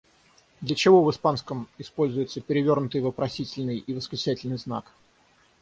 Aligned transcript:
Для 0.61 0.75
чего 0.75 1.03
в 1.03 1.11
испанском 1.11 1.67
используется 1.77 2.41
перевёрнутый 2.41 3.01
вопросительный 3.01 3.77
и 3.77 3.93
восклицательный 3.93 4.57
знак? 4.57 4.91